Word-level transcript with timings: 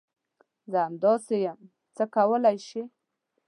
زه 0.71 0.77
همداسي 0.87 1.37
یم، 1.45 1.59
څه 1.95 2.03
کولی 2.15 2.57
شې؟ 2.67 2.83